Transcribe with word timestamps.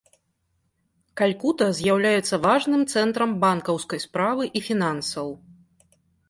Калькута 1.19 1.67
з'яўляецца 1.79 2.39
важным 2.47 2.81
цэнтрам 2.95 3.37
банкаўскай 3.45 3.99
справы 4.07 4.49
і 4.61 4.63
фінансаў. 4.71 5.27